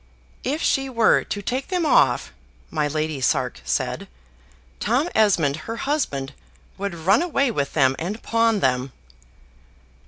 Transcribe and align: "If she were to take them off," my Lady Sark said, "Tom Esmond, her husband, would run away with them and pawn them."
"If 0.43 0.63
she 0.63 0.89
were 0.89 1.23
to 1.25 1.43
take 1.43 1.67
them 1.67 1.85
off," 1.85 2.33
my 2.71 2.87
Lady 2.87 3.21
Sark 3.21 3.61
said, 3.63 4.07
"Tom 4.79 5.09
Esmond, 5.13 5.55
her 5.69 5.75
husband, 5.75 6.33
would 6.75 6.95
run 6.95 7.21
away 7.21 7.51
with 7.51 7.73
them 7.73 7.95
and 7.99 8.19
pawn 8.23 8.61
them." 8.61 8.93